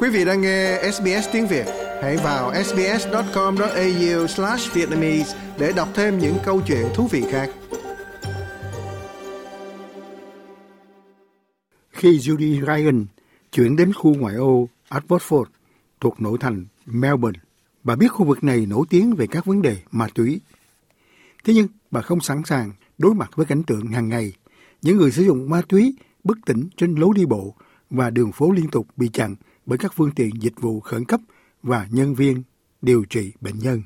[0.00, 1.66] Quý vị đang nghe SBS tiếng Việt,
[2.02, 7.50] hãy vào sbs.com.au/vietnamese để đọc thêm những câu chuyện thú vị khác.
[11.90, 13.06] Khi Judy Ryan
[13.52, 15.44] chuyển đến khu ngoại ô Abbotsford
[16.00, 17.40] thuộc nội thành Melbourne,
[17.84, 20.40] bà biết khu vực này nổi tiếng về các vấn đề ma túy.
[21.44, 24.32] Thế nhưng bà không sẵn sàng đối mặt với cảnh tượng hàng ngày
[24.82, 27.54] những người sử dụng ma túy bất tỉnh trên lối đi bộ
[27.90, 31.20] và đường phố liên tục bị chặn bởi các phương tiện dịch vụ khẩn cấp
[31.62, 32.42] và nhân viên
[32.82, 33.82] điều trị bệnh nhân.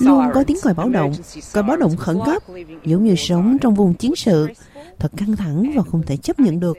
[0.00, 1.12] Luôn có tiếng còi báo động,
[1.52, 2.42] còi báo động khẩn cấp,
[2.84, 4.48] giống như sống trong vùng chiến sự,
[4.98, 6.76] thật căng thẳng và không thể chấp nhận được.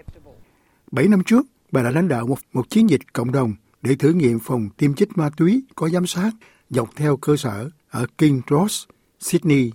[0.91, 4.13] Bảy năm trước, bà đã lãnh đạo một, một chiến dịch cộng đồng để thử
[4.13, 6.31] nghiệm phòng tiêm chích ma túy có giám sát
[6.69, 8.83] dọc theo cơ sở ở King Cross,
[9.19, 9.71] Sydney.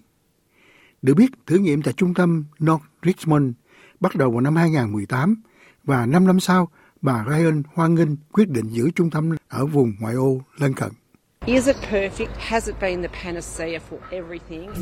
[1.03, 3.53] Được biết, thử nghiệm tại trung tâm North Richmond
[4.01, 5.43] bắt đầu vào năm 2018
[5.85, 6.69] và 5 năm sau,
[7.03, 10.93] bà Ryan hoan nghênh quyết định giữ trung tâm ở vùng ngoại ô lân cận.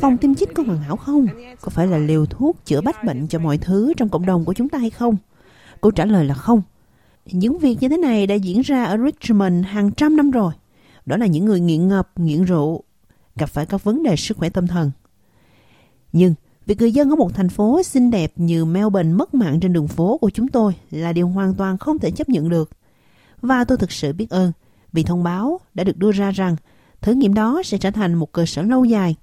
[0.01, 1.27] Phòng tiêm chích có hoàn hảo không?
[1.61, 4.53] Có phải là liều thuốc chữa bách bệnh cho mọi thứ trong cộng đồng của
[4.53, 5.17] chúng ta hay không?
[5.81, 6.61] Câu trả lời là không.
[7.25, 10.53] Những việc như thế này đã diễn ra ở Richmond hàng trăm năm rồi.
[11.05, 12.83] Đó là những người nghiện ngập, nghiện rượu,
[13.35, 14.91] gặp phải các vấn đề sức khỏe tâm thần.
[16.13, 16.33] Nhưng
[16.65, 19.87] Việc người dân ở một thành phố xinh đẹp như Melbourne mất mạng trên đường
[19.87, 22.69] phố của chúng tôi là điều hoàn toàn không thể chấp nhận được.
[23.41, 24.51] Và tôi thực sự biết ơn
[24.93, 26.55] vì thông báo đã được đưa ra rằng
[27.01, 29.15] thử nghiệm đó sẽ trở thành một cơ sở lâu dài.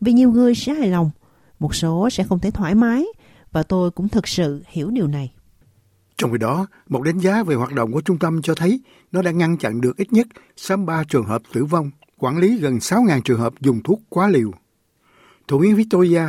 [0.00, 1.10] Vì nhiều người sẽ hài lòng,
[1.58, 3.04] một số sẽ không thể thoải mái
[3.52, 5.32] và tôi cũng thực sự hiểu điều này.
[6.16, 8.80] Trong khi đó, một đánh giá về hoạt động của trung tâm cho thấy
[9.12, 12.76] nó đã ngăn chặn được ít nhất 63 trường hợp tử vong, quản lý gần
[12.76, 14.50] 6.000 trường hợp dùng thuốc quá liều.
[15.48, 16.22] Thủ yến Victoria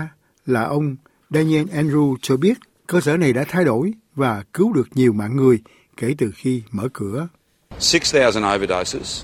[0.52, 0.96] là ông
[1.30, 2.58] Daniel Andrew cho biết
[2.88, 5.60] cơ sở này đã thay đổi và cứu được nhiều mạng người
[5.98, 7.28] kể từ khi mở cửa.
[7.80, 9.24] 6,000 overdoses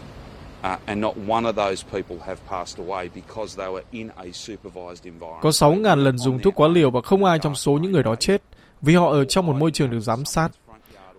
[0.61, 5.05] and not one of those people have passed away because they were in a supervised
[5.05, 5.41] environment.
[5.41, 8.15] Có 6.000 lần dùng thuốc quá liều và không ai trong số những người đó
[8.15, 8.41] chết
[8.81, 10.49] vì họ ở trong một môi trường được giám sát.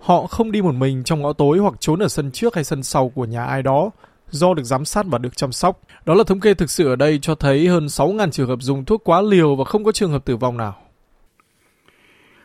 [0.00, 2.82] Họ không đi một mình trong ngõ tối hoặc trốn ở sân trước hay sân
[2.82, 3.90] sau của nhà ai đó
[4.30, 5.80] do được giám sát và được chăm sóc.
[6.04, 8.84] Đó là thống kê thực sự ở đây cho thấy hơn 6.000 trường hợp dùng
[8.84, 10.76] thuốc quá liều và không có trường hợp tử vong nào.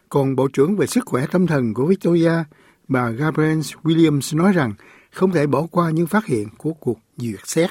[0.09, 2.31] Còn Bộ trưởng về sức khỏe tâm thần của Victoria,
[2.87, 4.73] bà Gabrielle Williams nói rằng
[5.11, 7.69] không thể bỏ qua những phát hiện của cuộc duyệt xét.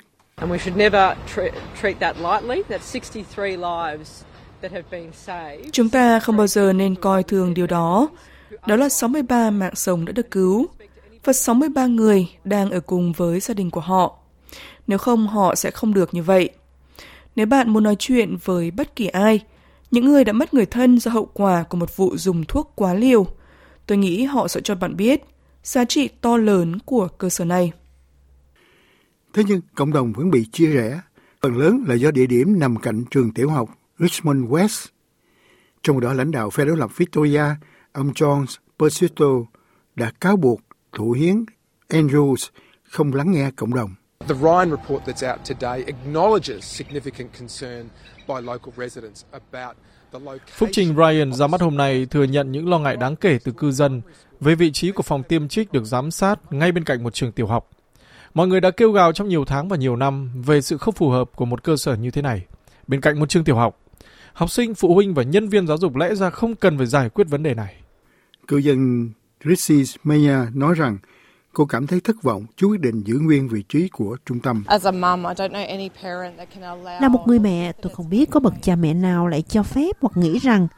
[5.73, 8.09] Chúng ta không bao giờ nên coi thường điều đó.
[8.67, 10.67] Đó là 63 mạng sống đã được cứu
[11.25, 14.19] và 63 người đang ở cùng với gia đình của họ.
[14.87, 16.51] Nếu không, họ sẽ không được như vậy.
[17.37, 19.41] Nếu bạn muốn nói chuyện với bất kỳ ai,
[19.91, 22.95] những người đã mất người thân do hậu quả của một vụ dùng thuốc quá
[22.95, 23.27] liều,
[23.87, 25.25] tôi nghĩ họ sẽ cho bạn biết
[25.63, 27.73] giá trị to lớn của cơ sở này.
[29.33, 31.01] Thế nhưng cộng đồng vẫn bị chia rẽ,
[31.41, 34.87] phần lớn là do địa điểm nằm cạnh trường tiểu học Richmond West.
[35.83, 37.45] Trong đó lãnh đạo phe đối lập Victoria,
[37.93, 38.47] ông John
[38.79, 39.27] Persito
[39.95, 40.61] đã cáo buộc
[40.93, 41.45] thủ hiến
[41.89, 42.49] Andrews
[42.83, 43.95] không lắng nghe cộng đồng.
[44.29, 47.89] The Ryan report that's out today acknowledges significant concern
[48.29, 49.77] by local residents about
[50.57, 53.53] Phúc trình Ryan ra mắt hôm nay thừa nhận những lo ngại đáng kể từ
[53.53, 54.03] cư dân
[54.41, 57.33] về vị trí của phòng tiêm trích được giám sát ngay bên cạnh một trường
[57.33, 57.71] tiểu học.
[58.35, 61.09] Mọi người đã kêu gào trong nhiều tháng và nhiều năm về sự không phù
[61.09, 62.47] hợp của một cơ sở như thế này,
[62.87, 63.81] bên cạnh một trường tiểu học.
[64.33, 67.09] Học sinh, phụ huynh và nhân viên giáo dục lẽ ra không cần phải giải
[67.09, 67.75] quyết vấn đề này.
[68.49, 69.11] Cư dân
[69.45, 70.99] Rishi Maya nói rằng
[71.53, 74.65] cô cảm thấy thất vọng chú quyết định giữ nguyên vị trí của trung tâm.
[77.01, 79.97] Là một người mẹ, tôi không biết có bậc cha mẹ nào lại cho phép
[80.01, 80.69] hoặc nghĩ rằng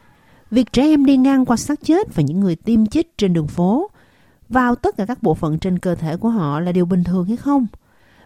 [0.51, 3.47] việc trẻ em đi ngang qua xác chết và những người tiêm chích trên đường
[3.47, 3.91] phố
[4.49, 7.25] vào tất cả các bộ phận trên cơ thể của họ là điều bình thường
[7.25, 7.67] hay không?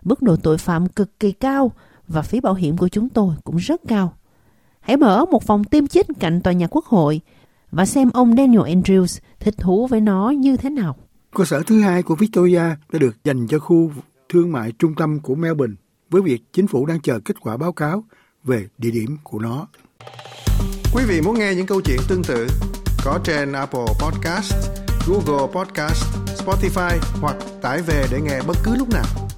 [0.03, 1.71] Mức độ tội phạm cực kỳ cao
[2.07, 4.13] và phí bảo hiểm của chúng tôi cũng rất cao.
[4.79, 7.21] Hãy mở một phòng tiêm chích cạnh tòa nhà quốc hội
[7.71, 10.95] và xem ông Daniel Andrews thích thú với nó như thế nào.
[11.35, 13.91] Cơ sở thứ hai của Victoria đã được dành cho khu
[14.29, 15.75] thương mại trung tâm của Melbourne
[16.09, 18.03] với việc chính phủ đang chờ kết quả báo cáo
[18.43, 19.67] về địa điểm của nó.
[20.93, 22.47] Quý vị muốn nghe những câu chuyện tương tự
[23.05, 24.53] có trên Apple Podcast,
[25.07, 26.03] Google Podcast,
[26.45, 29.28] Spotify hoặc tải về để nghe bất cứ lúc nào.